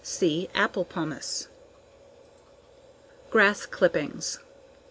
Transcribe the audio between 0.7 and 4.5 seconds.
pomace. _Grass clippings.